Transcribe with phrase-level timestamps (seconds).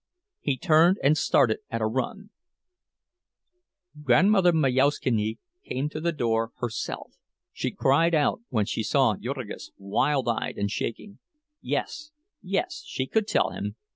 [0.39, 2.31] He turned and started at a run.
[4.01, 7.13] Grandmother Majauszkiene came to the door herself.
[7.53, 11.19] She cried out when she saw Jurgis, wild eyed and shaking.
[11.61, 12.09] Yes,
[12.41, 13.75] yes, she could tell him.